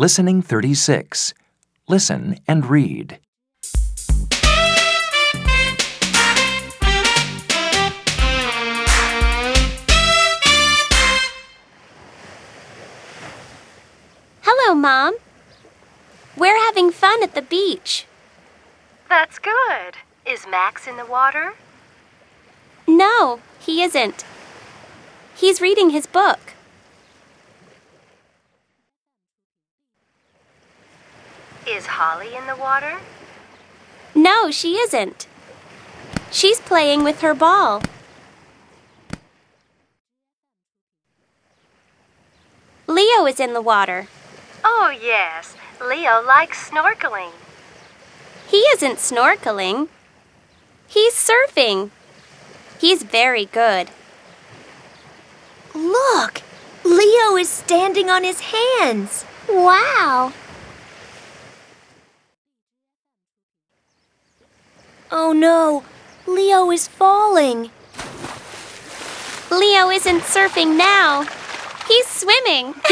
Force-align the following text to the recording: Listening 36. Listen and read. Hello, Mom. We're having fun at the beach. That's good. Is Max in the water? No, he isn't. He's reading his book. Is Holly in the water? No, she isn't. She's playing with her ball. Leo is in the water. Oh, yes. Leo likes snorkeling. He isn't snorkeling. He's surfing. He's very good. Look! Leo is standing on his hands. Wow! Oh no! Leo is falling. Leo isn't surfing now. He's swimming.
Listening 0.00 0.42
36. 0.42 1.34
Listen 1.88 2.38
and 2.46 2.70
read. 2.70 3.18
Hello, 14.42 14.76
Mom. 14.76 15.16
We're 16.36 16.56
having 16.66 16.92
fun 16.92 17.24
at 17.24 17.34
the 17.34 17.42
beach. 17.42 18.06
That's 19.08 19.40
good. 19.40 19.96
Is 20.24 20.46
Max 20.48 20.86
in 20.86 20.96
the 20.96 21.06
water? 21.06 21.54
No, 22.86 23.40
he 23.58 23.82
isn't. 23.82 24.24
He's 25.34 25.60
reading 25.60 25.90
his 25.90 26.06
book. 26.06 26.54
Is 31.70 31.84
Holly 31.84 32.34
in 32.34 32.46
the 32.46 32.56
water? 32.56 32.98
No, 34.14 34.50
she 34.50 34.76
isn't. 34.76 35.26
She's 36.30 36.60
playing 36.60 37.04
with 37.04 37.20
her 37.20 37.34
ball. 37.34 37.82
Leo 42.86 43.26
is 43.26 43.38
in 43.38 43.52
the 43.52 43.60
water. 43.60 44.08
Oh, 44.64 44.96
yes. 44.98 45.56
Leo 45.78 46.22
likes 46.22 46.70
snorkeling. 46.70 47.32
He 48.48 48.58
isn't 48.72 48.96
snorkeling. 48.96 49.88
He's 50.86 51.12
surfing. 51.12 51.90
He's 52.80 53.02
very 53.02 53.44
good. 53.44 53.90
Look! 55.74 56.40
Leo 56.82 57.36
is 57.36 57.50
standing 57.50 58.08
on 58.08 58.24
his 58.24 58.40
hands. 58.40 59.26
Wow! 59.48 60.32
Oh 65.10 65.32
no! 65.32 65.84
Leo 66.26 66.70
is 66.70 66.86
falling. 66.86 67.70
Leo 69.50 69.88
isn't 69.88 70.20
surfing 70.20 70.76
now. 70.76 71.24
He's 71.88 72.06
swimming. 72.06 72.74